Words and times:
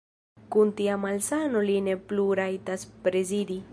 Kun 0.53 0.69
tia 0.79 0.95
malsano 1.03 1.61
li 1.67 1.75
ne 1.89 1.95
plu 2.09 2.25
rajtas 2.41 2.87
prezidi! 3.05 3.61